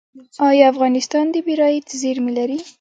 آیا 0.47 0.65
افغانستان 0.73 1.25
د 1.31 1.35
بیرایت 1.47 1.87
زیرمې 2.01 2.31
لري؟ 2.37 2.57